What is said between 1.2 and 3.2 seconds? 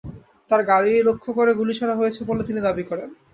করে গুলি ছোড়া হয়েছে বলে তিনি দাবি করেন।